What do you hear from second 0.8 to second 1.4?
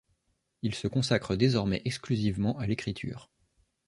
consacre